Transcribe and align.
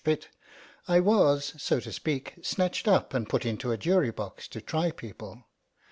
Pitt, 0.03 0.29
I 0.87 0.99
was, 0.99 1.53
so 1.61 1.79
to 1.79 1.91
speak, 1.91 2.33
snatched 2.41 2.87
up 2.87 3.13
and 3.13 3.29
put 3.29 3.45
into 3.45 3.71
a 3.71 3.77
jury 3.77 4.09
box 4.09 4.47
to 4.47 4.59
try 4.59 4.89
people. 4.89 5.43